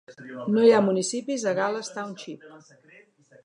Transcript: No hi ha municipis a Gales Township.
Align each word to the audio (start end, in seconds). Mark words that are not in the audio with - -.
No 0.53 0.63
hi 0.67 0.71
ha 0.77 0.79
municipis 0.85 1.45
a 1.51 1.55
Gales 1.61 1.95
Township. 1.99 2.51